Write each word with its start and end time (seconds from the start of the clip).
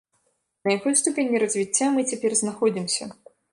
На 0.65 0.69
якой 0.77 0.95
ступені 1.01 1.43
развіцця 1.45 1.91
мы 1.99 2.07
цяпер 2.11 2.37
знаходзімся? 2.43 3.13